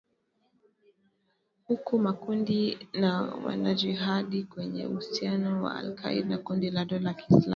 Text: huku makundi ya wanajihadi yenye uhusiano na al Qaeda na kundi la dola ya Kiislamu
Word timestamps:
huku 1.67 1.99
makundi 1.99 2.87
ya 2.93 3.13
wanajihadi 3.21 4.47
yenye 4.57 4.85
uhusiano 4.85 5.61
na 5.61 5.75
al 5.75 5.95
Qaeda 5.95 6.27
na 6.29 6.37
kundi 6.37 6.69
la 6.71 6.85
dola 6.85 7.09
ya 7.09 7.15
Kiislamu 7.15 7.45